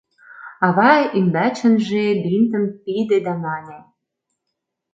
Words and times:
Ава 0.67 0.93
ӱмбачынже 1.17 2.03
бинтым 2.23 2.63
пиде 2.83 3.17
да 3.25 3.33
мане: 3.43 3.79